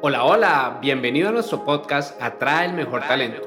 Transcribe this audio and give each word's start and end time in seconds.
Hola, 0.00 0.24
hola, 0.24 0.78
bienvenido 0.80 1.28
a 1.28 1.32
nuestro 1.32 1.64
podcast 1.64 2.22
Atrae 2.22 2.66
el 2.66 2.74
Mejor 2.74 3.00
Talento. 3.00 3.42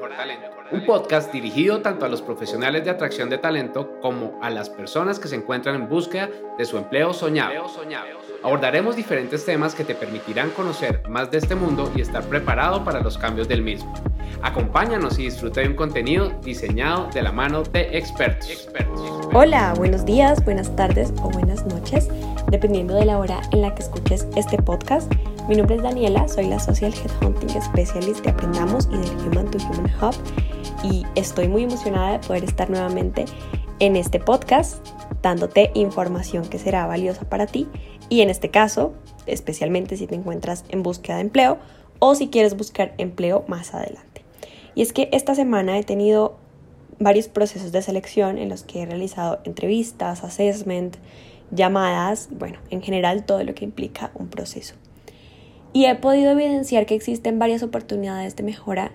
Un 0.70 0.84
podcast 0.84 1.32
dirigido 1.32 1.80
tanto 1.80 2.04
a 2.04 2.10
los 2.10 2.20
profesionales 2.20 2.84
de 2.84 2.90
atracción 2.90 3.30
de 3.30 3.38
talento 3.38 3.98
como 4.02 4.38
a 4.42 4.50
las 4.50 4.68
personas 4.68 5.18
que 5.18 5.28
se 5.28 5.36
encuentran 5.36 5.76
en 5.76 5.88
búsqueda 5.88 6.28
de 6.58 6.64
su 6.66 6.76
empleo 6.76 7.14
soñado. 7.14 7.52
Abordaremos 8.42 8.96
diferentes 8.96 9.46
temas 9.46 9.74
que 9.74 9.84
te 9.84 9.94
permitirán 9.94 10.50
conocer 10.50 11.02
más 11.08 11.30
de 11.30 11.38
este 11.38 11.54
mundo 11.54 11.90
y 11.96 12.02
estar 12.02 12.22
preparado 12.24 12.84
para 12.84 13.00
los 13.00 13.16
cambios 13.16 13.48
del 13.48 13.62
mismo. 13.62 13.94
Acompáñanos 14.42 15.18
y 15.18 15.24
disfruta 15.24 15.62
de 15.62 15.68
un 15.68 15.74
contenido 15.74 16.28
diseñado 16.42 17.08
de 17.14 17.22
la 17.22 17.32
mano 17.32 17.62
de 17.62 17.96
expertos. 17.96 18.68
Hola, 19.32 19.72
buenos 19.78 20.04
días, 20.04 20.44
buenas 20.44 20.74
tardes 20.76 21.14
o 21.22 21.30
buenas 21.30 21.64
noches, 21.64 22.08
dependiendo 22.50 22.94
de 22.94 23.06
la 23.06 23.18
hora 23.18 23.40
en 23.52 23.62
la 23.62 23.74
que 23.74 23.82
escuches 23.82 24.26
este 24.36 24.60
podcast. 24.60 25.10
Mi 25.48 25.56
nombre 25.56 25.74
es 25.74 25.82
Daniela, 25.82 26.28
soy 26.28 26.46
la 26.46 26.60
Social 26.60 26.94
Headhunting 26.94 27.60
Specialist 27.60 28.24
de 28.24 28.30
Aprendamos 28.30 28.88
y 28.92 28.96
del 28.96 29.26
Human 29.26 29.50
to 29.50 29.58
Human 29.58 29.90
Hub. 30.00 30.14
Y 30.84 31.04
estoy 31.16 31.48
muy 31.48 31.64
emocionada 31.64 32.12
de 32.12 32.18
poder 32.20 32.44
estar 32.44 32.70
nuevamente 32.70 33.24
en 33.80 33.96
este 33.96 34.20
podcast 34.20 34.86
dándote 35.20 35.72
información 35.74 36.46
que 36.48 36.60
será 36.60 36.86
valiosa 36.86 37.28
para 37.28 37.46
ti. 37.46 37.66
Y 38.08 38.20
en 38.20 38.30
este 38.30 38.50
caso, 38.50 38.94
especialmente 39.26 39.96
si 39.96 40.06
te 40.06 40.14
encuentras 40.14 40.64
en 40.68 40.84
búsqueda 40.84 41.16
de 41.16 41.22
empleo 41.22 41.58
o 41.98 42.14
si 42.14 42.28
quieres 42.28 42.56
buscar 42.56 42.94
empleo 42.98 43.44
más 43.48 43.74
adelante. 43.74 44.22
Y 44.76 44.82
es 44.82 44.92
que 44.92 45.08
esta 45.10 45.34
semana 45.34 45.76
he 45.76 45.82
tenido 45.82 46.36
varios 47.00 47.26
procesos 47.26 47.72
de 47.72 47.82
selección 47.82 48.38
en 48.38 48.48
los 48.48 48.62
que 48.62 48.82
he 48.82 48.86
realizado 48.86 49.40
entrevistas, 49.42 50.22
assessment, 50.22 50.98
llamadas, 51.50 52.28
bueno, 52.30 52.60
en 52.70 52.80
general 52.80 53.24
todo 53.24 53.42
lo 53.42 53.56
que 53.56 53.64
implica 53.64 54.12
un 54.14 54.28
proceso 54.28 54.76
y 55.72 55.86
he 55.86 55.94
podido 55.94 56.32
evidenciar 56.32 56.86
que 56.86 56.94
existen 56.94 57.38
varias 57.38 57.62
oportunidades 57.62 58.36
de 58.36 58.42
mejora 58.42 58.92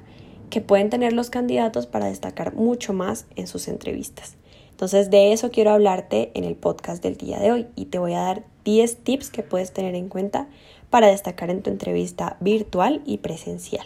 que 0.50 0.62
pueden 0.62 0.90
tener 0.90 1.14
los 1.14 1.30
candidatos 1.30 1.88
para 1.88 2.08
destacar 2.08 2.54
mucho 2.54 2.94
más 2.94 3.26
en 3.36 3.48
sus 3.48 3.68
entrevistas. 3.68 4.36
Entonces 4.72 5.10
de 5.10 5.34
eso 5.34 5.52
quiero 5.52 5.72
hablarte 5.72 6.32
en 6.36 6.44
el 6.44 6.56
podcast 6.56 7.02
del 7.02 7.18
día 7.18 7.40
de 7.40 7.52
hoy 7.52 7.68
y 7.76 7.86
te 7.86 8.00
voy 8.00 8.14
a 8.14 8.22
dar 8.22 8.44
10 8.64 8.98
tips 8.98 9.30
que 9.32 9.44
puedes 9.44 9.74
tener 9.74 9.96
en 9.96 10.08
cuenta 10.08 10.48
para 10.90 11.08
destacar 11.08 11.50
en 11.50 11.64
tu 11.64 11.70
entrevista 11.70 12.38
virtual 12.40 13.02
y 13.06 13.18
presencial. 13.18 13.86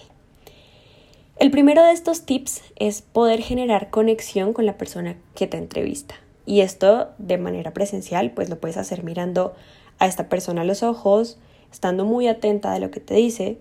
El 1.38 1.50
primero 1.50 1.84
de 1.84 1.92
estos 1.92 2.24
tips 2.26 2.62
es 2.76 3.02
poder 3.02 3.42
generar 3.42 3.90
conexión 3.90 4.54
con 4.54 4.66
la 4.66 4.78
persona 4.78 5.18
que 5.34 5.48
te 5.48 5.58
entrevista. 5.58 6.16
Y 6.46 6.62
esto 6.62 7.10
de 7.18 7.38
manera 7.38 7.72
presencial, 7.74 8.32
pues 8.32 8.50
lo 8.50 8.60
puedes 8.60 8.78
hacer 8.78 9.04
mirando 9.04 9.56
a 9.98 10.08
esta 10.08 10.30
persona 10.30 10.62
a 10.62 10.66
los 10.66 10.84
ojos, 10.84 11.40
estando 11.72 12.06
muy 12.06 12.28
atenta 12.28 12.74
de 12.74 12.80
lo 12.80 12.92
que 12.92 13.00
te 13.00 13.16
dice 13.16 13.58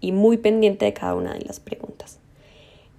y 0.00 0.12
muy 0.12 0.36
pendiente 0.36 0.84
de 0.84 0.92
cada 0.92 1.14
una 1.14 1.34
de 1.34 1.44
las 1.44 1.60
preguntas. 1.60 2.18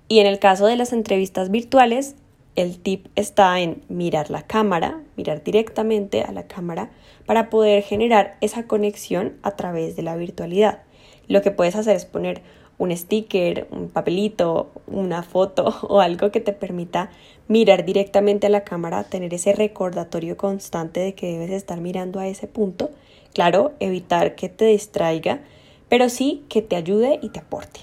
Y 0.07 0.19
en 0.19 0.27
el 0.27 0.39
caso 0.39 0.65
de 0.65 0.77
las 0.77 0.93
entrevistas 0.93 1.51
virtuales, 1.51 2.15
el 2.55 2.79
tip 2.79 3.07
está 3.15 3.59
en 3.59 3.83
mirar 3.87 4.31
la 4.31 4.41
cámara, 4.41 5.03
mirar 5.15 5.43
directamente 5.43 6.23
a 6.23 6.31
la 6.31 6.47
cámara 6.47 6.89
para 7.25 7.49
poder 7.49 7.83
generar 7.83 8.37
esa 8.41 8.63
conexión 8.63 9.37
a 9.43 9.51
través 9.51 9.95
de 9.95 10.01
la 10.01 10.15
virtualidad. 10.15 10.81
Lo 11.27 11.41
que 11.41 11.51
puedes 11.51 11.75
hacer 11.75 11.95
es 11.95 12.05
poner 12.05 12.41
un 12.79 12.95
sticker, 12.95 13.67
un 13.71 13.89
papelito, 13.89 14.71
una 14.87 15.23
foto 15.23 15.75
o 15.89 15.99
algo 15.99 16.31
que 16.31 16.39
te 16.39 16.53
permita 16.53 17.11
mirar 17.47 17.85
directamente 17.85 18.47
a 18.47 18.49
la 18.49 18.63
cámara, 18.63 19.03
tener 19.03 19.33
ese 19.33 19.53
recordatorio 19.53 20.37
constante 20.37 20.99
de 20.99 21.13
que 21.13 21.27
debes 21.27 21.51
estar 21.51 21.79
mirando 21.81 22.19
a 22.19 22.27
ese 22.27 22.47
punto 22.47 22.91
Claro, 23.33 23.73
evitar 23.79 24.35
que 24.35 24.49
te 24.49 24.65
distraiga, 24.65 25.41
pero 25.89 26.09
sí 26.09 26.43
que 26.49 26.61
te 26.61 26.75
ayude 26.75 27.19
y 27.21 27.29
te 27.29 27.39
aporte. 27.39 27.81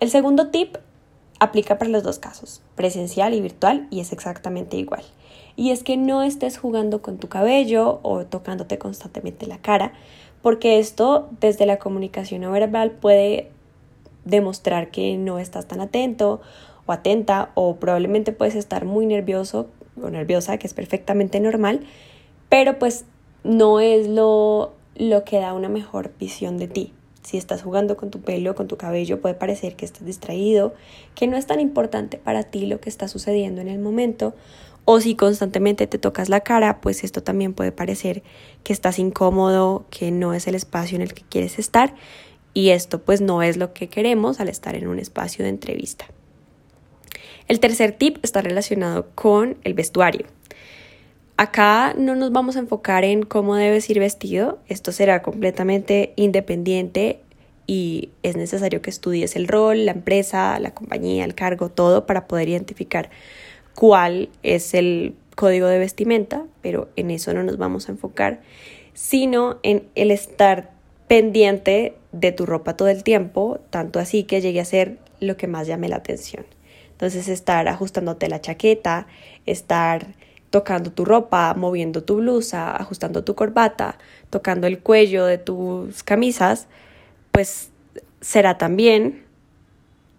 El 0.00 0.10
segundo 0.10 0.48
tip 0.48 0.76
aplica 1.38 1.78
para 1.78 1.90
los 1.90 2.02
dos 2.02 2.18
casos, 2.18 2.62
presencial 2.74 3.34
y 3.34 3.40
virtual, 3.40 3.86
y 3.90 4.00
es 4.00 4.12
exactamente 4.12 4.76
igual. 4.76 5.02
Y 5.56 5.70
es 5.70 5.82
que 5.82 5.96
no 5.96 6.22
estés 6.22 6.58
jugando 6.58 7.02
con 7.02 7.18
tu 7.18 7.28
cabello 7.28 8.00
o 8.02 8.24
tocándote 8.26 8.78
constantemente 8.78 9.46
la 9.46 9.58
cara, 9.58 9.92
porque 10.42 10.78
esto 10.78 11.28
desde 11.40 11.66
la 11.66 11.78
comunicación 11.78 12.42
no 12.42 12.52
verbal 12.52 12.92
puede 12.92 13.50
demostrar 14.24 14.90
que 14.90 15.16
no 15.16 15.38
estás 15.38 15.66
tan 15.66 15.80
atento 15.80 16.40
o 16.84 16.92
atenta 16.92 17.50
o 17.54 17.76
probablemente 17.76 18.32
puedes 18.32 18.54
estar 18.54 18.84
muy 18.84 19.06
nervioso 19.06 19.68
o 20.00 20.10
nerviosa, 20.10 20.58
que 20.58 20.66
es 20.66 20.74
perfectamente 20.74 21.40
normal, 21.40 21.80
pero 22.48 22.78
pues 22.78 23.06
no 23.44 23.80
es 23.80 24.08
lo, 24.08 24.74
lo 24.96 25.24
que 25.24 25.38
da 25.38 25.52
una 25.52 25.68
mejor 25.68 26.12
visión 26.18 26.58
de 26.58 26.68
ti. 26.68 26.92
Si 27.22 27.36
estás 27.36 27.62
jugando 27.62 27.96
con 27.96 28.10
tu 28.10 28.20
pelo, 28.20 28.54
con 28.54 28.68
tu 28.68 28.76
cabello, 28.76 29.20
puede 29.20 29.34
parecer 29.34 29.74
que 29.74 29.84
estás 29.84 30.04
distraído, 30.04 30.74
que 31.16 31.26
no 31.26 31.36
es 31.36 31.46
tan 31.46 31.58
importante 31.58 32.18
para 32.18 32.44
ti 32.44 32.66
lo 32.66 32.80
que 32.80 32.88
está 32.88 33.08
sucediendo 33.08 33.60
en 33.60 33.68
el 33.68 33.80
momento. 33.80 34.34
O 34.84 35.00
si 35.00 35.16
constantemente 35.16 35.88
te 35.88 35.98
tocas 35.98 36.28
la 36.28 36.40
cara, 36.40 36.80
pues 36.80 37.02
esto 37.02 37.24
también 37.24 37.52
puede 37.52 37.72
parecer 37.72 38.22
que 38.62 38.72
estás 38.72 39.00
incómodo, 39.00 39.84
que 39.90 40.12
no 40.12 40.34
es 40.34 40.46
el 40.46 40.54
espacio 40.54 40.94
en 40.94 41.02
el 41.02 41.14
que 41.14 41.24
quieres 41.28 41.58
estar. 41.58 41.96
Y 42.54 42.68
esto 42.68 43.02
pues 43.02 43.20
no 43.20 43.42
es 43.42 43.56
lo 43.56 43.72
que 43.72 43.88
queremos 43.88 44.38
al 44.38 44.48
estar 44.48 44.76
en 44.76 44.86
un 44.86 45.00
espacio 45.00 45.44
de 45.44 45.50
entrevista. 45.50 46.06
El 47.48 47.58
tercer 47.58 47.90
tip 47.92 48.18
está 48.22 48.40
relacionado 48.40 49.08
con 49.16 49.58
el 49.64 49.74
vestuario. 49.74 50.26
Acá 51.38 51.94
no 51.98 52.14
nos 52.14 52.32
vamos 52.32 52.56
a 52.56 52.60
enfocar 52.60 53.04
en 53.04 53.22
cómo 53.22 53.56
debes 53.56 53.90
ir 53.90 53.98
vestido, 53.98 54.58
esto 54.68 54.90
será 54.90 55.20
completamente 55.20 56.14
independiente 56.16 57.20
y 57.66 58.08
es 58.22 58.36
necesario 58.36 58.80
que 58.80 58.88
estudies 58.88 59.36
el 59.36 59.46
rol, 59.46 59.84
la 59.84 59.92
empresa, 59.92 60.58
la 60.60 60.72
compañía, 60.72 61.26
el 61.26 61.34
cargo, 61.34 61.68
todo 61.68 62.06
para 62.06 62.26
poder 62.26 62.48
identificar 62.48 63.10
cuál 63.74 64.30
es 64.42 64.72
el 64.72 65.14
código 65.34 65.66
de 65.66 65.78
vestimenta, 65.78 66.46
pero 66.62 66.88
en 66.96 67.10
eso 67.10 67.34
no 67.34 67.42
nos 67.42 67.58
vamos 67.58 67.90
a 67.90 67.92
enfocar, 67.92 68.40
sino 68.94 69.58
en 69.62 69.86
el 69.94 70.10
estar 70.10 70.70
pendiente 71.06 71.94
de 72.12 72.32
tu 72.32 72.46
ropa 72.46 72.78
todo 72.78 72.88
el 72.88 73.04
tiempo, 73.04 73.60
tanto 73.68 73.98
así 73.98 74.24
que 74.24 74.40
llegue 74.40 74.60
a 74.60 74.64
ser 74.64 74.96
lo 75.20 75.36
que 75.36 75.48
más 75.48 75.66
llame 75.66 75.90
la 75.90 75.96
atención. 75.96 76.46
Entonces 76.92 77.28
estar 77.28 77.68
ajustándote 77.68 78.28
la 78.28 78.40
chaqueta, 78.40 79.06
estar 79.44 80.14
tocando 80.50 80.92
tu 80.92 81.04
ropa, 81.04 81.54
moviendo 81.54 82.02
tu 82.02 82.16
blusa, 82.16 82.74
ajustando 82.76 83.24
tu 83.24 83.34
corbata, 83.34 83.98
tocando 84.30 84.66
el 84.66 84.80
cuello 84.80 85.26
de 85.26 85.38
tus 85.38 86.02
camisas, 86.02 86.66
pues 87.32 87.70
será 88.20 88.58
también 88.58 89.24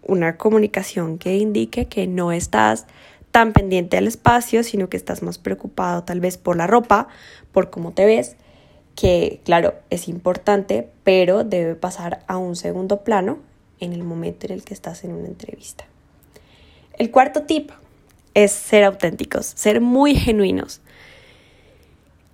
una 0.02 0.36
comunicación 0.36 1.18
que 1.18 1.36
indique 1.36 1.86
que 1.86 2.06
no 2.06 2.32
estás 2.32 2.86
tan 3.30 3.52
pendiente 3.52 3.96
del 3.96 4.06
espacio, 4.06 4.64
sino 4.64 4.88
que 4.88 4.96
estás 4.96 5.22
más 5.22 5.38
preocupado 5.38 6.04
tal 6.04 6.20
vez 6.20 6.38
por 6.38 6.56
la 6.56 6.66
ropa, 6.66 7.08
por 7.52 7.70
cómo 7.70 7.92
te 7.92 8.06
ves, 8.06 8.36
que 8.94 9.40
claro, 9.44 9.74
es 9.90 10.08
importante, 10.08 10.88
pero 11.04 11.44
debe 11.44 11.74
pasar 11.74 12.24
a 12.26 12.38
un 12.38 12.56
segundo 12.56 13.04
plano 13.04 13.38
en 13.80 13.92
el 13.92 14.02
momento 14.02 14.46
en 14.46 14.52
el 14.52 14.64
que 14.64 14.74
estás 14.74 15.04
en 15.04 15.12
una 15.12 15.28
entrevista. 15.28 15.84
El 16.94 17.10
cuarto 17.10 17.42
tip 17.42 17.70
es 18.44 18.52
ser 18.52 18.84
auténticos, 18.84 19.46
ser 19.56 19.80
muy 19.80 20.14
genuinos. 20.14 20.80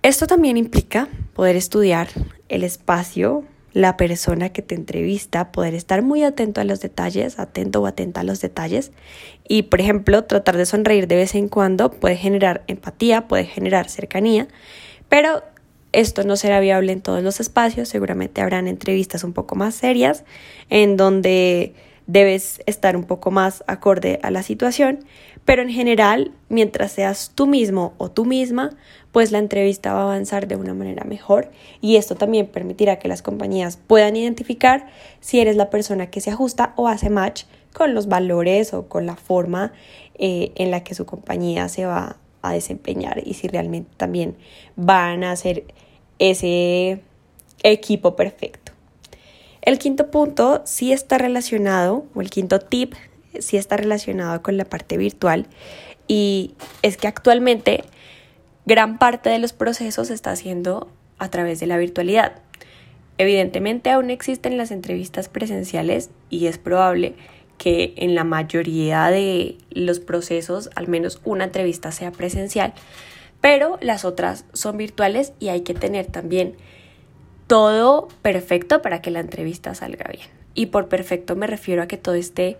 Esto 0.02 0.26
también 0.26 0.58
implica 0.58 1.08
poder 1.32 1.56
estudiar 1.56 2.08
el 2.50 2.62
espacio, 2.62 3.44
la 3.72 3.96
persona 3.96 4.50
que 4.50 4.60
te 4.60 4.74
entrevista, 4.74 5.50
poder 5.50 5.74
estar 5.74 6.02
muy 6.02 6.22
atento 6.22 6.60
a 6.60 6.64
los 6.64 6.80
detalles, 6.80 7.38
atento 7.38 7.80
o 7.80 7.86
atenta 7.86 8.20
a 8.20 8.24
los 8.24 8.42
detalles 8.42 8.92
y, 9.48 9.62
por 9.62 9.80
ejemplo, 9.80 10.24
tratar 10.24 10.58
de 10.58 10.66
sonreír 10.66 11.08
de 11.08 11.16
vez 11.16 11.34
en 11.34 11.48
cuando 11.48 11.90
puede 11.90 12.16
generar 12.16 12.64
empatía, 12.66 13.26
puede 13.26 13.46
generar 13.46 13.88
cercanía, 13.88 14.46
pero 15.08 15.42
esto 15.92 16.22
no 16.22 16.36
será 16.36 16.60
viable 16.60 16.92
en 16.92 17.00
todos 17.00 17.22
los 17.22 17.40
espacios, 17.40 17.88
seguramente 17.88 18.42
habrán 18.42 18.68
entrevistas 18.68 19.24
un 19.24 19.32
poco 19.32 19.54
más 19.54 19.74
serias 19.74 20.24
en 20.68 20.98
donde 20.98 21.72
debes 22.06 22.60
estar 22.66 22.94
un 22.96 23.04
poco 23.04 23.30
más 23.30 23.64
acorde 23.66 24.20
a 24.22 24.30
la 24.30 24.42
situación, 24.42 25.06
pero 25.44 25.62
en 25.62 25.70
general, 25.70 26.32
mientras 26.48 26.92
seas 26.92 27.32
tú 27.34 27.46
mismo 27.46 27.94
o 27.98 28.10
tú 28.10 28.24
misma, 28.24 28.70
pues 29.12 29.30
la 29.30 29.38
entrevista 29.38 29.92
va 29.92 30.00
a 30.00 30.04
avanzar 30.04 30.48
de 30.48 30.56
una 30.56 30.74
manera 30.74 31.04
mejor 31.04 31.50
y 31.80 31.96
esto 31.96 32.14
también 32.14 32.46
permitirá 32.46 32.98
que 32.98 33.08
las 33.08 33.22
compañías 33.22 33.78
puedan 33.86 34.16
identificar 34.16 34.88
si 35.20 35.40
eres 35.40 35.56
la 35.56 35.70
persona 35.70 36.10
que 36.10 36.20
se 36.20 36.30
ajusta 36.30 36.72
o 36.76 36.88
hace 36.88 37.10
match 37.10 37.44
con 37.72 37.94
los 37.94 38.08
valores 38.08 38.74
o 38.74 38.88
con 38.88 39.06
la 39.06 39.16
forma 39.16 39.72
eh, 40.14 40.52
en 40.56 40.70
la 40.70 40.82
que 40.82 40.94
su 40.94 41.06
compañía 41.06 41.68
se 41.68 41.86
va 41.86 42.16
a 42.42 42.52
desempeñar 42.52 43.22
y 43.24 43.34
si 43.34 43.48
realmente 43.48 43.90
también 43.96 44.36
van 44.76 45.24
a 45.24 45.36
ser 45.36 45.64
ese 46.18 47.00
equipo 47.62 48.16
perfecto. 48.16 48.72
El 49.62 49.78
quinto 49.78 50.10
punto 50.10 50.60
sí 50.64 50.92
está 50.92 51.16
relacionado, 51.16 52.04
o 52.14 52.20
el 52.20 52.28
quinto 52.28 52.58
tip 52.60 52.94
sí 53.40 53.56
está 53.56 53.76
relacionado 53.76 54.42
con 54.42 54.56
la 54.56 54.64
parte 54.64 54.96
virtual 54.96 55.46
y 56.06 56.54
es 56.82 56.96
que 56.96 57.08
actualmente 57.08 57.84
gran 58.66 58.98
parte 58.98 59.30
de 59.30 59.38
los 59.38 59.52
procesos 59.52 60.08
se 60.08 60.14
está 60.14 60.32
haciendo 60.32 60.88
a 61.18 61.30
través 61.30 61.60
de 61.60 61.66
la 61.66 61.76
virtualidad. 61.76 62.40
Evidentemente 63.18 63.90
aún 63.90 64.10
existen 64.10 64.56
las 64.56 64.70
entrevistas 64.70 65.28
presenciales 65.28 66.10
y 66.30 66.46
es 66.46 66.58
probable 66.58 67.14
que 67.58 67.94
en 67.96 68.14
la 68.14 68.24
mayoría 68.24 69.06
de 69.10 69.56
los 69.70 70.00
procesos 70.00 70.70
al 70.74 70.88
menos 70.88 71.20
una 71.24 71.44
entrevista 71.44 71.92
sea 71.92 72.10
presencial, 72.10 72.74
pero 73.40 73.78
las 73.80 74.04
otras 74.04 74.44
son 74.52 74.76
virtuales 74.76 75.32
y 75.38 75.48
hay 75.48 75.60
que 75.60 75.74
tener 75.74 76.06
también 76.06 76.56
todo 77.46 78.08
perfecto 78.22 78.82
para 78.82 79.00
que 79.02 79.10
la 79.10 79.20
entrevista 79.20 79.74
salga 79.74 80.10
bien. 80.10 80.26
Y 80.54 80.66
por 80.66 80.88
perfecto 80.88 81.36
me 81.36 81.46
refiero 81.46 81.82
a 81.82 81.86
que 81.86 81.96
todo 81.96 82.14
esté 82.14 82.56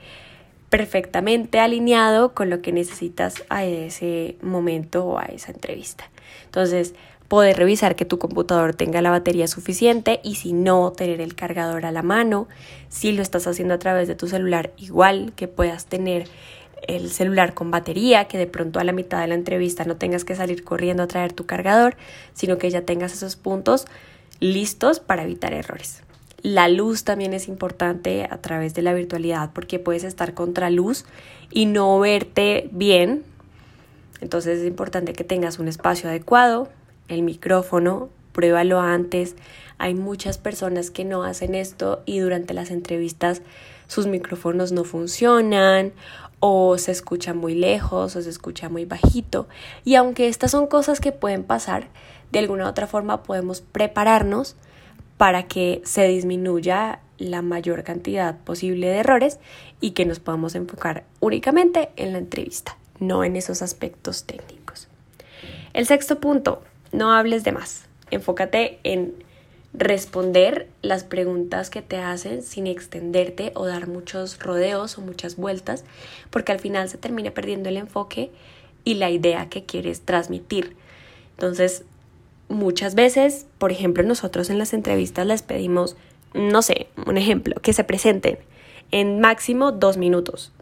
perfectamente 0.76 1.60
alineado 1.60 2.34
con 2.34 2.50
lo 2.50 2.60
que 2.60 2.72
necesitas 2.72 3.44
a 3.48 3.64
ese 3.64 4.36
momento 4.42 5.04
o 5.04 5.18
a 5.20 5.26
esa 5.26 5.52
entrevista. 5.52 6.10
Entonces, 6.46 6.96
poder 7.28 7.56
revisar 7.56 7.94
que 7.94 8.04
tu 8.04 8.18
computador 8.18 8.74
tenga 8.74 9.00
la 9.00 9.12
batería 9.12 9.46
suficiente 9.46 10.18
y 10.24 10.34
si 10.34 10.52
no, 10.52 10.90
tener 10.90 11.20
el 11.20 11.36
cargador 11.36 11.86
a 11.86 11.92
la 11.92 12.02
mano. 12.02 12.48
Si 12.88 13.12
lo 13.12 13.22
estás 13.22 13.46
haciendo 13.46 13.74
a 13.74 13.78
través 13.78 14.08
de 14.08 14.16
tu 14.16 14.26
celular, 14.26 14.72
igual 14.76 15.32
que 15.36 15.46
puedas 15.46 15.86
tener 15.86 16.26
el 16.88 17.08
celular 17.12 17.54
con 17.54 17.70
batería, 17.70 18.24
que 18.24 18.36
de 18.36 18.48
pronto 18.48 18.80
a 18.80 18.84
la 18.84 18.90
mitad 18.90 19.20
de 19.20 19.28
la 19.28 19.34
entrevista 19.34 19.84
no 19.84 19.94
tengas 19.94 20.24
que 20.24 20.34
salir 20.34 20.64
corriendo 20.64 21.04
a 21.04 21.06
traer 21.06 21.32
tu 21.32 21.46
cargador, 21.46 21.96
sino 22.32 22.58
que 22.58 22.68
ya 22.70 22.82
tengas 22.82 23.12
esos 23.12 23.36
puntos 23.36 23.86
listos 24.40 24.98
para 24.98 25.22
evitar 25.22 25.52
errores. 25.52 26.03
La 26.44 26.68
luz 26.68 27.04
también 27.04 27.32
es 27.32 27.48
importante 27.48 28.28
a 28.30 28.36
través 28.36 28.74
de 28.74 28.82
la 28.82 28.92
virtualidad 28.92 29.52
porque 29.54 29.78
puedes 29.78 30.04
estar 30.04 30.34
contra 30.34 30.68
luz 30.68 31.06
y 31.50 31.64
no 31.64 31.98
verte 31.98 32.68
bien. 32.70 33.24
Entonces 34.20 34.58
es 34.58 34.66
importante 34.66 35.14
que 35.14 35.24
tengas 35.24 35.58
un 35.58 35.68
espacio 35.68 36.10
adecuado, 36.10 36.68
el 37.08 37.22
micrófono, 37.22 38.10
pruébalo 38.32 38.80
antes. 38.80 39.36
Hay 39.78 39.94
muchas 39.94 40.36
personas 40.36 40.90
que 40.90 41.06
no 41.06 41.24
hacen 41.24 41.54
esto 41.54 42.02
y 42.04 42.18
durante 42.18 42.52
las 42.52 42.70
entrevistas 42.70 43.40
sus 43.86 44.06
micrófonos 44.06 44.70
no 44.70 44.84
funcionan 44.84 45.94
o 46.40 46.76
se 46.76 46.92
escucha 46.92 47.32
muy 47.32 47.54
lejos 47.54 48.16
o 48.16 48.20
se 48.20 48.28
escucha 48.28 48.68
muy 48.68 48.84
bajito. 48.84 49.48
Y 49.82 49.94
aunque 49.94 50.28
estas 50.28 50.50
son 50.50 50.66
cosas 50.66 51.00
que 51.00 51.10
pueden 51.10 51.42
pasar, 51.42 51.88
de 52.32 52.40
alguna 52.40 52.66
u 52.66 52.68
otra 52.68 52.86
forma 52.86 53.22
podemos 53.22 53.62
prepararnos 53.62 54.56
para 55.16 55.44
que 55.44 55.82
se 55.84 56.06
disminuya 56.08 57.00
la 57.18 57.42
mayor 57.42 57.84
cantidad 57.84 58.38
posible 58.38 58.88
de 58.88 58.98
errores 58.98 59.38
y 59.80 59.92
que 59.92 60.04
nos 60.04 60.20
podamos 60.20 60.54
enfocar 60.54 61.04
únicamente 61.20 61.90
en 61.96 62.12
la 62.12 62.18
entrevista, 62.18 62.76
no 62.98 63.24
en 63.24 63.36
esos 63.36 63.62
aspectos 63.62 64.24
técnicos. 64.24 64.88
El 65.72 65.86
sexto 65.86 66.20
punto, 66.20 66.62
no 66.92 67.12
hables 67.12 67.44
de 67.44 67.52
más. 67.52 67.86
Enfócate 68.10 68.78
en 68.84 69.14
responder 69.72 70.68
las 70.82 71.02
preguntas 71.02 71.68
que 71.68 71.82
te 71.82 71.98
hacen 71.98 72.42
sin 72.42 72.68
extenderte 72.68 73.50
o 73.56 73.66
dar 73.66 73.88
muchos 73.88 74.38
rodeos 74.38 74.98
o 74.98 75.00
muchas 75.00 75.36
vueltas, 75.36 75.84
porque 76.30 76.52
al 76.52 76.60
final 76.60 76.88
se 76.88 76.98
termina 76.98 77.32
perdiendo 77.32 77.68
el 77.68 77.76
enfoque 77.76 78.30
y 78.84 78.94
la 78.94 79.10
idea 79.10 79.48
que 79.48 79.64
quieres 79.64 80.02
transmitir. 80.02 80.76
Entonces, 81.32 81.84
muchas 82.54 82.94
veces, 82.94 83.46
por 83.58 83.72
ejemplo, 83.72 84.02
nosotros 84.02 84.50
en 84.50 84.58
las 84.58 84.72
entrevistas 84.72 85.26
les 85.26 85.42
pedimos, 85.42 85.96
no 86.32 86.62
sé, 86.62 86.88
un 87.06 87.16
ejemplo, 87.16 87.54
que 87.60 87.72
se 87.72 87.84
presenten 87.84 88.38
en 88.90 89.20
máximo 89.20 89.72
dos 89.72 89.96
minutos. 89.96 90.52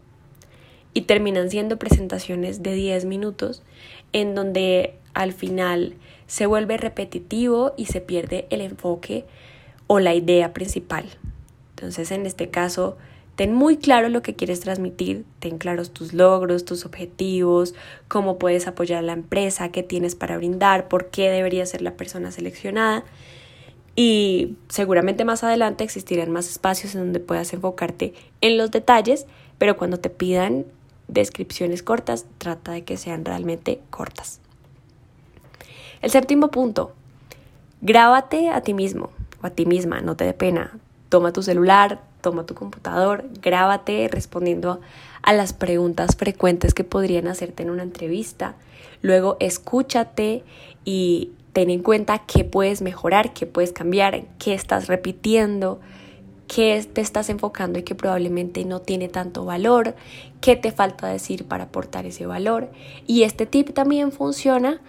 Y 0.94 1.02
terminan 1.02 1.50
siendo 1.50 1.78
presentaciones 1.78 2.62
de 2.62 2.74
10 2.74 3.06
minutos 3.06 3.62
en 4.12 4.34
donde 4.34 4.94
al 5.14 5.32
final 5.32 5.94
se 6.26 6.46
vuelve 6.46 6.76
repetitivo 6.76 7.72
y 7.76 7.86
se 7.86 8.00
pierde 8.00 8.46
el 8.50 8.60
enfoque 8.60 9.24
o 9.86 10.00
la 10.00 10.14
idea 10.14 10.52
principal. 10.52 11.06
Entonces, 11.70 12.10
en 12.10 12.26
este 12.26 12.48
caso, 12.48 12.96
ten 13.36 13.54
muy 13.54 13.76
claro 13.76 14.08
lo 14.08 14.22
que 14.22 14.34
quieres 14.34 14.60
transmitir, 14.60 15.24
ten 15.38 15.58
claros 15.58 15.92
tus 15.92 16.12
logros, 16.12 16.64
tus 16.64 16.84
objetivos, 16.84 17.74
cómo 18.08 18.38
puedes 18.38 18.66
apoyar 18.66 18.98
a 18.98 19.02
la 19.02 19.12
empresa, 19.12 19.70
qué 19.70 19.82
tienes 19.82 20.14
para 20.14 20.36
brindar, 20.36 20.88
por 20.88 21.10
qué 21.10 21.30
debería 21.30 21.64
ser 21.66 21.82
la 21.82 21.96
persona 21.96 22.30
seleccionada. 22.30 23.04
Y 23.94 24.56
seguramente 24.68 25.24
más 25.24 25.44
adelante 25.44 25.84
existirán 25.84 26.30
más 26.30 26.48
espacios 26.48 26.94
en 26.94 27.02
donde 27.02 27.20
puedas 27.20 27.52
enfocarte 27.52 28.14
en 28.40 28.58
los 28.58 28.70
detalles, 28.70 29.26
pero 29.58 29.76
cuando 29.76 29.98
te 29.98 30.10
pidan 30.10 30.64
descripciones 31.08 31.82
cortas, 31.82 32.26
trata 32.38 32.72
de 32.72 32.84
que 32.84 32.96
sean 32.96 33.24
realmente 33.24 33.80
cortas. 33.90 34.40
El 36.00 36.10
séptimo 36.10 36.50
punto, 36.50 36.92
grábate 37.80 38.50
a 38.50 38.62
ti 38.62 38.74
mismo 38.74 39.10
o 39.42 39.46
a 39.46 39.50
ti 39.50 39.66
misma, 39.66 40.00
no 40.00 40.16
te 40.16 40.24
dé 40.24 40.32
pena. 40.32 40.78
Toma 41.10 41.32
tu 41.32 41.42
celular, 41.42 42.00
toma 42.22 42.46
tu 42.46 42.54
computador, 42.54 43.26
grábate 43.42 44.08
respondiendo 44.10 44.80
a 45.22 45.32
las 45.34 45.52
preguntas 45.52 46.16
frecuentes 46.16 46.72
que 46.72 46.84
podrían 46.84 47.28
hacerte 47.28 47.62
en 47.62 47.70
una 47.70 47.82
entrevista. 47.82 48.54
Luego 49.02 49.36
escúchate 49.40 50.44
y 50.84 51.32
ten 51.52 51.68
en 51.68 51.82
cuenta 51.82 52.20
qué 52.26 52.44
puedes 52.44 52.80
mejorar, 52.80 53.34
qué 53.34 53.46
puedes 53.46 53.72
cambiar, 53.72 54.24
qué 54.38 54.54
estás 54.54 54.86
repitiendo, 54.86 55.80
qué 56.48 56.86
te 56.90 57.00
estás 57.00 57.28
enfocando 57.28 57.78
y 57.78 57.82
que 57.82 57.94
probablemente 57.94 58.64
no 58.64 58.80
tiene 58.80 59.08
tanto 59.08 59.44
valor, 59.44 59.94
qué 60.40 60.56
te 60.56 60.72
falta 60.72 61.08
decir 61.08 61.44
para 61.44 61.64
aportar 61.64 62.06
ese 62.06 62.26
valor. 62.26 62.70
Y 63.06 63.24
este 63.24 63.46
tip 63.46 63.74
también 63.74 64.12
funciona 64.12 64.80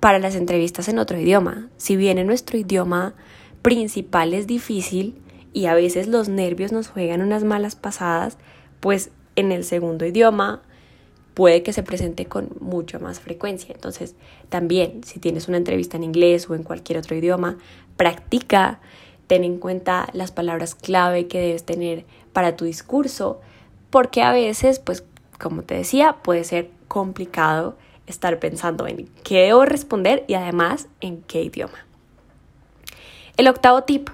para 0.00 0.18
las 0.18 0.34
entrevistas 0.34 0.88
en 0.88 0.98
otro 0.98 1.18
idioma. 1.18 1.68
Si 1.76 1.96
bien 1.96 2.18
en 2.18 2.26
nuestro 2.26 2.58
idioma 2.58 3.14
principal 3.62 4.34
es 4.34 4.46
difícil 4.46 5.16
y 5.56 5.64
a 5.64 5.74
veces 5.74 6.06
los 6.06 6.28
nervios 6.28 6.70
nos 6.70 6.88
juegan 6.88 7.22
unas 7.22 7.42
malas 7.42 7.76
pasadas, 7.76 8.36
pues 8.78 9.08
en 9.36 9.52
el 9.52 9.64
segundo 9.64 10.04
idioma 10.04 10.60
puede 11.32 11.62
que 11.62 11.72
se 11.72 11.82
presente 11.82 12.26
con 12.26 12.50
mucha 12.60 12.98
más 12.98 13.20
frecuencia. 13.20 13.74
Entonces, 13.74 14.16
también 14.50 15.02
si 15.02 15.18
tienes 15.18 15.48
una 15.48 15.56
entrevista 15.56 15.96
en 15.96 16.04
inglés 16.04 16.50
o 16.50 16.54
en 16.54 16.62
cualquier 16.62 16.98
otro 16.98 17.16
idioma, 17.16 17.56
practica, 17.96 18.80
ten 19.28 19.44
en 19.44 19.56
cuenta 19.56 20.10
las 20.12 20.30
palabras 20.30 20.74
clave 20.74 21.26
que 21.26 21.40
debes 21.40 21.64
tener 21.64 22.04
para 22.34 22.54
tu 22.54 22.66
discurso, 22.66 23.40
porque 23.88 24.20
a 24.20 24.32
veces, 24.32 24.78
pues, 24.78 25.04
como 25.40 25.62
te 25.62 25.74
decía, 25.74 26.16
puede 26.22 26.44
ser 26.44 26.68
complicado 26.86 27.78
estar 28.06 28.38
pensando 28.40 28.86
en 28.86 29.08
qué 29.24 29.38
debo 29.38 29.64
responder 29.64 30.22
y 30.28 30.34
además 30.34 30.86
en 31.00 31.22
qué 31.22 31.40
idioma. 31.40 31.86
El 33.38 33.48
octavo 33.48 33.84
tip, 33.84 34.10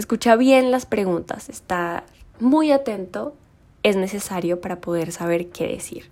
escucha 0.00 0.36
bien 0.36 0.70
las 0.70 0.86
preguntas, 0.86 1.48
está 1.48 2.04
muy 2.38 2.72
atento, 2.72 3.34
es 3.82 3.96
necesario 3.96 4.60
para 4.60 4.80
poder 4.80 5.12
saber 5.12 5.48
qué 5.48 5.66
decir. 5.68 6.10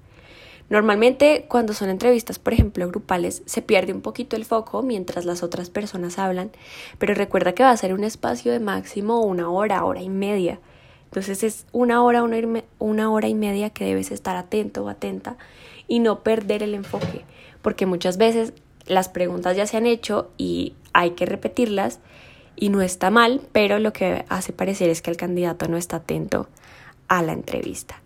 Normalmente 0.71 1.47
cuando 1.49 1.73
son 1.73 1.89
entrevistas, 1.89 2.39
por 2.39 2.53
ejemplo, 2.53 2.87
grupales, 2.89 3.43
se 3.47 3.63
pierde 3.63 3.95
un 3.95 4.03
poquito 4.03 4.37
el 4.37 4.45
foco 4.45 4.83
mientras 4.83 5.25
las 5.25 5.43
otras 5.43 5.71
personas 5.71 6.19
hablan, 6.19 6.51
pero 6.99 7.15
recuerda 7.15 7.55
que 7.55 7.63
va 7.63 7.71
a 7.71 7.77
ser 7.77 7.95
un 7.95 8.05
espacio 8.05 8.53
de 8.53 8.61
máximo 8.61 9.23
una 9.23 9.51
hora, 9.51 9.85
hora 9.85 10.03
y 10.03 10.11
media. 10.11 10.61
Entonces 11.07 11.43
es 11.43 11.67
una 11.73 12.03
hora, 12.03 12.23
una, 12.23 13.11
hora 13.11 13.29
y 13.29 13.35
media 13.35 13.71
que 13.71 13.87
debes 13.87 14.11
estar 14.11 14.37
atento 14.37 14.85
o 14.85 14.89
atenta 14.91 15.39
y 15.87 16.01
no 16.01 16.23
perder 16.23 16.63
el 16.63 16.75
enfoque, 16.75 17.25
porque 17.63 17.87
muchas 17.87 18.19
veces 18.19 18.53
las 18.87 19.09
preguntas 19.09 19.57
ya 19.57 19.67
se 19.67 19.79
han 19.79 19.87
hecho 19.87 20.31
y 20.37 20.75
hay 20.93 21.13
que 21.13 21.25
repetirlas 21.25 22.01
y 22.61 22.71
no 22.71 22.83
está 22.83 23.11
mal, 23.11 23.41
pero 23.53 23.79
lo 23.79 23.93
que 23.93 24.25
hace 24.29 24.53
parecer 24.53 24.91
es 24.91 25.03
que 25.03 25.11
el 25.11 25.17
candidato 25.17 25.69
no 25.69 25.77
está 25.77 25.97
atento 25.97 26.49
a 27.07 27.23
la 27.23 27.33
entrevista. 27.33 28.03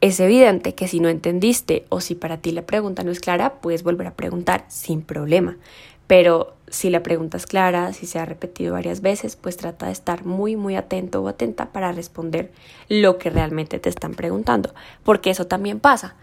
Es 0.00 0.18
evidente 0.18 0.74
que 0.74 0.88
si 0.88 1.00
no 1.00 1.08
entendiste 1.08 1.84
o 1.88 2.00
si 2.00 2.14
para 2.14 2.38
ti 2.38 2.50
la 2.52 2.62
pregunta 2.62 3.04
no 3.04 3.10
es 3.10 3.20
clara, 3.20 3.60
puedes 3.60 3.82
volver 3.82 4.08
a 4.08 4.14
preguntar 4.14 4.64
sin 4.68 5.02
problema. 5.02 5.56
Pero 6.06 6.56
si 6.68 6.90
la 6.90 7.02
pregunta 7.02 7.36
es 7.36 7.46
clara, 7.46 7.92
si 7.92 8.06
se 8.06 8.18
ha 8.18 8.24
repetido 8.24 8.72
varias 8.72 9.00
veces, 9.00 9.36
pues 9.36 9.56
trata 9.56 9.86
de 9.86 9.92
estar 9.92 10.24
muy, 10.24 10.56
muy 10.56 10.74
atento 10.74 11.22
o 11.22 11.28
atenta 11.28 11.72
para 11.72 11.92
responder 11.92 12.50
lo 12.88 13.18
que 13.18 13.30
realmente 13.30 13.78
te 13.78 13.88
están 13.88 14.14
preguntando, 14.14 14.74
porque 15.04 15.30
eso 15.30 15.46
también 15.46 15.80
pasa. 15.80 16.16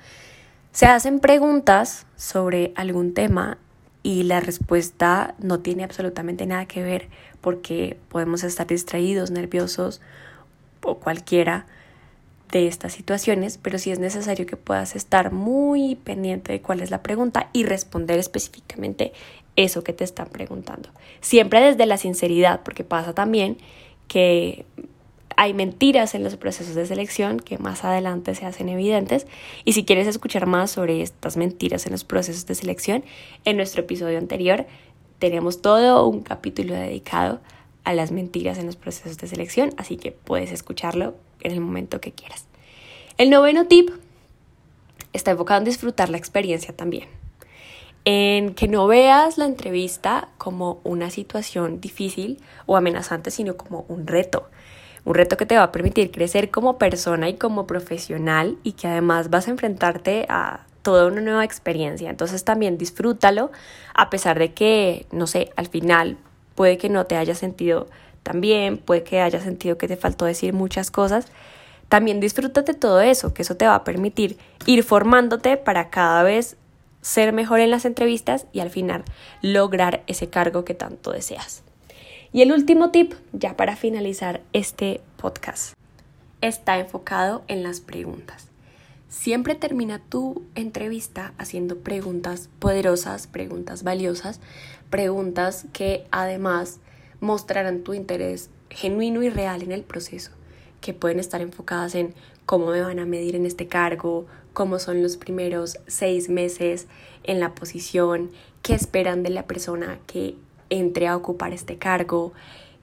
Se 0.72 0.86
hacen 0.86 1.20
preguntas 1.20 2.06
sobre 2.16 2.74
algún 2.76 3.14
tema 3.14 3.58
y 4.04 4.24
la 4.24 4.40
respuesta 4.40 5.36
no 5.40 5.60
tiene 5.60 5.84
absolutamente 5.84 6.46
nada 6.46 6.66
que 6.66 6.84
ver 6.84 7.10
porque 7.42 7.98
podemos 8.10 8.44
estar 8.44 8.68
distraídos, 8.68 9.32
nerviosos 9.32 10.02
o 10.84 11.00
cualquiera 11.00 11.66
de 12.52 12.68
estas 12.68 12.94
situaciones, 12.94 13.58
pero 13.58 13.78
sí 13.78 13.92
es 13.92 14.00
necesario 14.00 14.46
que 14.46 14.58
puedas 14.58 14.96
estar 14.96 15.32
muy 15.32 15.96
pendiente 15.96 16.52
de 16.52 16.62
cuál 16.62 16.82
es 16.82 16.90
la 16.90 17.04
pregunta 17.04 17.50
y 17.54 17.64
responder 17.64 18.18
específicamente 18.18 19.14
eso 19.56 19.84
que 19.84 19.94
te 19.94 20.04
están 20.04 20.30
preguntando. 20.30 20.90
Siempre 21.22 21.62
desde 21.62 21.86
la 21.86 21.98
sinceridad, 21.98 22.62
porque 22.64 22.84
pasa 22.84 23.14
también 23.14 23.58
que 24.08 24.66
hay 25.42 25.54
mentiras 25.54 26.16
en 26.16 26.24
los 26.26 26.36
procesos 26.36 26.76
de 26.76 26.86
selección 26.86 27.40
que 27.40 27.58
más 27.58 27.86
adelante 27.86 28.36
se 28.36 28.46
hacen 28.46 28.68
evidentes. 28.68 29.26
Y 29.64 29.72
si 29.72 29.86
quieres 29.86 30.06
escuchar 30.06 30.48
más 30.48 30.70
sobre 30.70 31.02
estas 31.02 31.38
mentiras 31.38 31.86
en 31.86 31.94
los 31.94 32.04
procesos 32.04 32.46
de 32.46 32.56
selección, 32.56 33.06
en 33.46 33.56
nuestro 33.56 33.84
episodio 33.84 34.18
anterior 34.18 34.66
tenemos 35.18 35.62
todo 35.62 36.06
un 36.08 36.24
capítulo 36.24 36.74
dedicado 36.74 37.40
a 37.86 37.94
las 37.94 38.12
mentiras 38.12 38.58
en 38.58 38.66
los 38.66 38.76
procesos 38.76 39.18
de 39.18 39.28
selección, 39.28 39.70
así 39.78 39.96
que 39.96 40.12
puedes 40.12 40.52
escucharlo 40.52 41.16
en 41.40 41.54
el 41.54 41.62
momento 41.62 42.02
que 42.02 42.12
quieras. 42.12 42.46
El 43.18 43.30
noveno 43.30 43.66
tip 43.66 43.92
está 45.14 45.32
enfocado 45.32 45.60
en 45.60 45.66
disfrutar 45.66 46.10
la 46.10 46.18
experiencia 46.18 46.76
también. 46.76 47.08
En 48.04 48.56
que 48.56 48.68
no 48.68 48.88
veas 48.88 49.38
la 49.38 49.46
entrevista 49.46 50.28
como 50.38 50.82
una 50.84 51.10
situación 51.10 51.80
difícil 51.80 52.42
o 52.66 52.76
amenazante, 52.76 53.32
sino 53.32 53.56
como 53.56 53.86
un 53.88 54.06
reto. 54.06 54.50
Un 55.06 55.16
reto 55.16 55.38
que 55.38 55.46
te 55.46 55.56
va 55.56 55.64
a 55.64 55.72
permitir 55.72 56.12
crecer 56.12 56.52
como 56.52 56.78
persona 56.78 57.30
y 57.30 57.36
como 57.36 57.68
profesional 57.68 58.58
y 58.64 58.74
que 58.74 58.88
además 58.88 59.30
vas 59.30 59.48
a 59.48 59.52
enfrentarte 59.52 60.26
a 60.30 60.66
toda 60.82 61.08
una 61.08 61.22
nueva 61.22 61.44
experiencia. 61.44 62.10
Entonces 62.10 62.44
también 62.44 62.78
disfrútalo, 62.78 63.52
a 63.94 64.10
pesar 64.10 64.40
de 64.40 64.54
que, 64.54 65.06
no 65.12 65.28
sé, 65.28 65.52
al 65.56 65.68
final 65.68 66.18
puede 66.56 66.78
que 66.78 66.90
no 66.90 67.06
te 67.06 67.16
hayas 67.16 67.38
sentido 67.38 67.88
tan 68.24 68.42
bien, 68.42 68.78
puede 68.78 69.04
que 69.04 69.22
hayas 69.22 69.44
sentido 69.44 69.78
que 69.78 69.88
te 69.88 69.98
faltó 69.98 70.26
decir 70.26 70.54
muchas 70.54 70.92
cosas. 70.92 71.28
También 71.88 72.20
disfrútate 72.20 72.74
todo 72.74 73.02
eso, 73.02 73.34
que 73.34 73.42
eso 73.42 73.56
te 73.56 73.66
va 73.66 73.76
a 73.76 73.84
permitir 73.84 74.38
ir 74.66 74.84
formándote 74.84 75.58
para 75.58 75.90
cada 75.90 76.24
vez 76.24 76.58
ser 77.02 77.34
mejor 77.34 77.62
en 77.62 77.72
las 77.72 77.86
entrevistas 77.86 78.46
y 78.52 78.60
al 78.60 78.70
final 78.70 79.04
lograr 79.42 80.04
ese 80.08 80.30
cargo 80.30 80.66
que 80.66 80.74
tanto 80.74 81.12
deseas. 81.12 81.64
Y 82.32 82.44
el 82.44 82.52
último 82.52 82.92
tip, 82.92 83.14
ya 83.34 83.58
para 83.58 83.76
finalizar 83.76 84.42
este 84.54 85.02
podcast, 85.18 85.74
está 86.42 86.78
enfocado 86.78 87.44
en 87.48 87.64
las 87.64 87.80
preguntas. 87.80 88.50
Siempre 89.08 89.56
termina 89.56 89.98
tu 89.98 90.44
entrevista 90.54 91.34
haciendo 91.40 91.80
preguntas 91.80 92.52
poderosas, 92.60 93.26
preguntas 93.26 93.82
valiosas, 93.82 94.42
preguntas 94.92 95.66
que 95.74 96.06
además 96.12 96.80
mostrarán 97.20 97.82
tu 97.82 97.96
interés 97.96 98.52
genuino 98.70 99.24
y 99.24 99.30
real 99.30 99.64
en 99.64 99.72
el 99.72 99.82
proceso, 99.82 100.30
que 100.82 100.94
pueden 100.94 101.20
estar 101.20 101.42
enfocadas 101.42 101.96
en 101.96 102.14
cómo 102.46 102.68
me 102.68 102.82
van 102.82 103.00
a 103.00 103.08
medir 103.08 103.36
en 103.36 103.48
este 103.48 103.66
cargo, 103.66 104.28
cómo 104.54 104.78
son 104.78 105.02
los 105.02 105.18
primeros 105.18 105.80
seis 105.88 106.30
meses 106.30 106.86
en 107.24 107.40
la 107.40 107.56
posición, 107.56 108.30
qué 108.62 108.76
esperan 108.76 109.24
de 109.24 109.32
la 109.32 109.48
persona 109.48 109.98
que 110.06 110.36
entre 110.70 111.08
a 111.08 111.16
ocupar 111.16 111.54
este 111.54 111.78
cargo, 111.78 112.34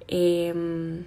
em, 0.08 1.04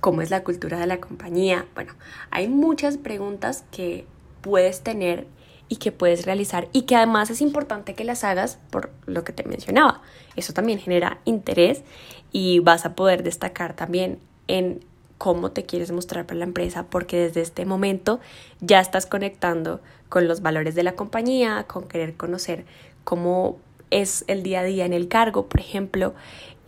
cómo 0.00 0.22
es 0.22 0.30
la 0.30 0.44
cultura 0.44 0.78
de 0.78 0.86
la 0.86 1.00
compañía. 1.00 1.66
Bueno, 1.74 1.94
hay 2.30 2.48
muchas 2.48 2.96
preguntas 2.96 3.64
que 3.70 4.06
puedes 4.40 4.82
tener 4.82 5.26
y 5.68 5.76
que 5.76 5.92
puedes 5.92 6.24
realizar 6.24 6.68
y 6.72 6.82
que 6.82 6.96
además 6.96 7.30
es 7.30 7.40
importante 7.40 7.94
que 7.94 8.04
las 8.04 8.24
hagas 8.24 8.58
por 8.70 8.90
lo 9.06 9.24
que 9.24 9.32
te 9.32 9.44
mencionaba. 9.44 10.02
Eso 10.36 10.52
también 10.52 10.78
genera 10.78 11.18
interés 11.24 11.82
y 12.30 12.60
vas 12.60 12.86
a 12.86 12.94
poder 12.94 13.22
destacar 13.22 13.74
también 13.74 14.20
en 14.46 14.84
cómo 15.18 15.50
te 15.50 15.64
quieres 15.64 15.90
mostrar 15.92 16.26
para 16.26 16.38
la 16.38 16.44
empresa 16.44 16.84
porque 16.88 17.18
desde 17.18 17.40
este 17.40 17.64
momento 17.64 18.20
ya 18.60 18.80
estás 18.80 19.06
conectando 19.06 19.80
con 20.08 20.28
los 20.28 20.40
valores 20.40 20.74
de 20.74 20.82
la 20.82 20.92
compañía, 20.92 21.64
con 21.66 21.88
querer 21.88 22.16
conocer 22.16 22.64
cómo 23.04 23.58
es 23.90 24.24
el 24.26 24.42
día 24.42 24.60
a 24.60 24.64
día 24.64 24.86
en 24.86 24.92
el 24.92 25.08
cargo, 25.08 25.48
por 25.48 25.60
ejemplo. 25.60 26.14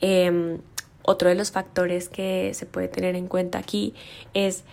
Em, 0.00 0.58
otro 1.02 1.28
de 1.28 1.34
los 1.34 1.50
factores 1.50 2.08
que 2.08 2.52
se 2.54 2.66
puede 2.66 2.88
tener 2.88 3.16
en 3.16 3.28
cuenta 3.28 3.58
aquí 3.58 3.94
es 4.34 4.64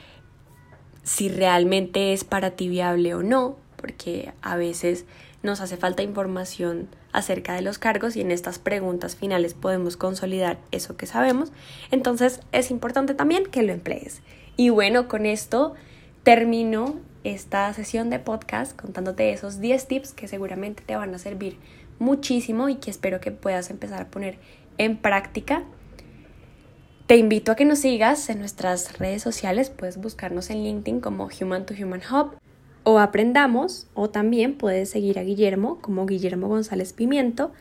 si 1.03 1.29
realmente 1.29 2.13
es 2.13 2.23
para 2.23 2.51
ti 2.51 2.67
viable 2.67 3.13
o 3.13 3.23
no, 3.23 3.57
porque 3.77 4.33
a 4.41 4.57
veces 4.57 5.05
nos 5.43 5.61
hace 5.61 5.77
falta 5.77 6.03
información 6.03 6.89
acerca 7.13 7.53
de 7.53 7.61
los 7.61 7.77
cargos 7.77 8.17
y 8.17 8.21
en 8.21 8.31
estas 8.31 8.59
preguntas 8.59 9.15
finales 9.15 9.53
podemos 9.53 9.95
consolidar 9.95 10.57
eso 10.71 10.97
que 10.97 11.05
sabemos. 11.05 11.51
Entonces 11.91 12.41
es 12.51 12.71
importante 12.71 13.13
también 13.13 13.45
que 13.45 13.63
lo 13.63 13.71
emplees. 13.71 14.21
Y 14.57 14.69
bueno, 14.69 15.07
con 15.07 15.25
esto 15.25 15.75
termino 16.23 16.95
esta 17.23 17.71
sesión 17.73 18.09
de 18.09 18.19
podcast 18.19 18.75
contándote 18.75 19.31
esos 19.31 19.59
10 19.59 19.87
tips 19.87 20.11
que 20.11 20.27
seguramente 20.27 20.83
te 20.85 20.95
van 20.95 21.13
a 21.13 21.19
servir 21.19 21.57
muchísimo 21.99 22.69
y 22.69 22.75
que 22.75 22.91
espero 22.91 23.19
que 23.19 23.31
puedas 23.31 23.69
empezar 23.69 24.01
a 24.01 24.07
poner 24.09 24.37
en 24.77 24.97
práctica 24.97 25.63
te 27.07 27.17
invito 27.17 27.51
a 27.51 27.55
que 27.55 27.65
nos 27.65 27.79
sigas 27.79 28.31
en 28.31 28.39
nuestras 28.39 28.97
redes 28.97 29.21
sociales, 29.21 29.69
puedes 29.69 29.97
buscarnos 29.97 30.49
en 30.49 30.63
LinkedIn 30.63 31.01
como 31.01 31.29
Human 31.39 31.67
to 31.67 31.75
Human 31.79 32.01
Hub 32.11 32.31
o 32.81 32.97
Aprendamos, 32.97 33.85
o 33.93 34.09
también 34.09 34.57
puedes 34.57 34.89
seguir 34.89 35.19
a 35.19 35.23
Guillermo 35.23 35.77
como 35.81 36.07
Guillermo 36.07 36.47
González 36.47 36.93
Pimiento 36.93 37.51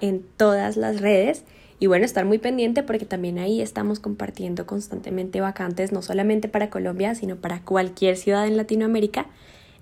en 0.00 0.24
todas 0.38 0.78
las 0.78 1.02
redes. 1.02 1.44
Y 1.78 1.86
bueno, 1.86 2.06
estar 2.06 2.24
muy 2.24 2.38
pendiente 2.38 2.82
porque 2.82 3.04
también 3.04 3.38
ahí 3.38 3.60
estamos 3.60 4.00
compartiendo 4.00 4.64
constantemente 4.64 5.42
vacantes, 5.42 5.92
no 5.92 6.00
solamente 6.00 6.48
para 6.48 6.70
Colombia, 6.70 7.14
sino 7.14 7.36
para 7.36 7.60
cualquier 7.60 8.16
ciudad 8.16 8.46
en 8.46 8.56
Latinoamérica. 8.56 9.26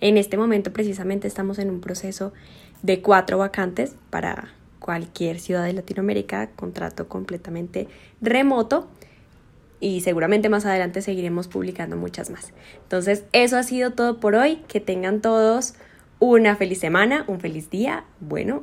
En 0.00 0.18
este 0.18 0.36
momento 0.36 0.72
precisamente 0.72 1.28
estamos 1.28 1.60
en 1.60 1.70
un 1.70 1.80
proceso 1.80 2.32
de 2.82 3.00
cuatro 3.00 3.38
vacantes 3.38 3.96
para 4.10 4.52
cualquier 4.78 5.38
ciudad 5.38 5.64
de 5.64 5.72
Latinoamérica, 5.72 6.48
contrato 6.50 7.08
completamente 7.08 7.88
remoto 8.20 8.88
y 9.82 10.00
seguramente 10.02 10.48
más 10.48 10.64
adelante 10.64 11.02
seguiremos 11.02 11.48
publicando 11.48 11.96
muchas 11.96 12.30
más. 12.30 12.52
Entonces, 12.82 13.24
eso 13.32 13.56
ha 13.56 13.64
sido 13.64 13.90
todo 13.90 14.20
por 14.20 14.36
hoy. 14.36 14.62
Que 14.68 14.78
tengan 14.78 15.20
todos 15.20 15.74
una 16.20 16.54
feliz 16.54 16.78
semana, 16.78 17.24
un 17.26 17.40
feliz 17.40 17.68
día. 17.68 18.04
Bueno, 18.20 18.62